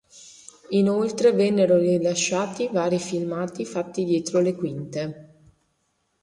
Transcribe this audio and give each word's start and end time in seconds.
Inoltre, 0.69 1.31
vennero 1.31 1.77
rilasciati 1.77 2.67
vari 2.73 2.97
filmati 2.97 3.65
fatti 3.65 4.03
dietro 4.03 4.39
le 4.39 4.55
quinte. 4.55 5.33